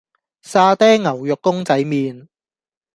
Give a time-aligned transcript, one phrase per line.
[0.41, 2.27] 沙爹牛肉公仔麪